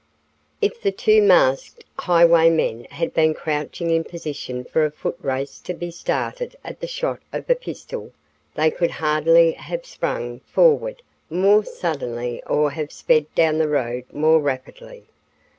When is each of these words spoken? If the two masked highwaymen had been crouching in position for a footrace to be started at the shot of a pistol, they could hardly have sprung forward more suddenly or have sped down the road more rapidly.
If 0.63 0.81
the 0.81 0.91
two 0.91 1.21
masked 1.21 1.85
highwaymen 1.99 2.85
had 2.85 3.13
been 3.13 3.35
crouching 3.35 3.91
in 3.91 4.03
position 4.03 4.63
for 4.63 4.83
a 4.83 4.89
footrace 4.89 5.59
to 5.59 5.75
be 5.75 5.91
started 5.91 6.55
at 6.63 6.79
the 6.79 6.87
shot 6.87 7.19
of 7.31 7.47
a 7.47 7.53
pistol, 7.53 8.11
they 8.55 8.71
could 8.71 8.89
hardly 8.89 9.51
have 9.51 9.85
sprung 9.85 10.39
forward 10.39 11.03
more 11.29 11.63
suddenly 11.63 12.41
or 12.45 12.71
have 12.71 12.91
sped 12.91 13.27
down 13.35 13.59
the 13.59 13.67
road 13.69 14.05
more 14.11 14.41
rapidly. 14.41 15.03